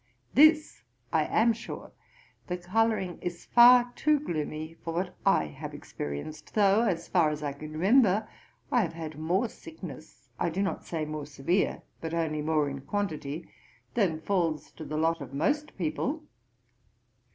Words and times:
This 0.33 0.81
I 1.13 1.25
am 1.25 1.53
sure, 1.53 1.91
the 2.47 2.57
colouring 2.57 3.19
is 3.19 3.45
far 3.45 3.93
too 3.95 4.19
gloomy 4.19 4.73
for 4.83 4.95
what 4.95 5.15
I 5.27 5.43
have 5.45 5.75
experienced, 5.75 6.55
though 6.55 6.81
as 6.85 7.07
far 7.07 7.29
as 7.29 7.43
I 7.43 7.53
can 7.53 7.73
remember, 7.73 8.27
I 8.71 8.81
have 8.81 8.93
had 8.93 9.19
more 9.19 9.47
sickness 9.47 10.27
(I 10.39 10.49
do 10.49 10.63
not 10.63 10.87
say 10.87 11.05
more 11.05 11.27
severe, 11.27 11.83
but 12.01 12.15
only 12.15 12.41
more 12.41 12.67
in 12.67 12.81
quantity,) 12.81 13.47
than 13.93 14.21
falls 14.21 14.71
to 14.71 14.85
the 14.85 14.97
lot 14.97 15.21
of 15.21 15.35
most 15.35 15.77
people. 15.77 16.23